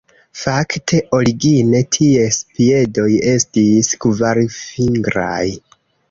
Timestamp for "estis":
3.33-3.91